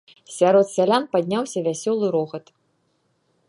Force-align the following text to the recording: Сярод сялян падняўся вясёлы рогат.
Сярод 0.35 0.67
сялян 0.75 1.03
падняўся 1.11 1.59
вясёлы 1.67 2.05
рогат. 2.17 2.45